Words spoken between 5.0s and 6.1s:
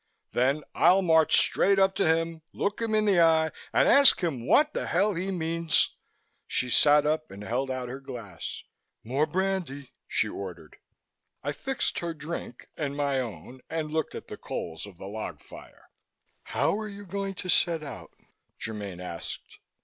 He means"